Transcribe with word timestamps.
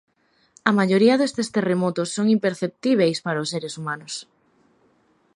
A 0.69 0.71
maioría 0.79 1.15
destes 1.21 1.51
terremotos 1.55 2.13
son 2.15 2.25
imperceptíbeis 2.35 3.17
para 3.25 3.43
os 3.43 3.51
seres 3.53 3.73
humanos. 3.79 4.13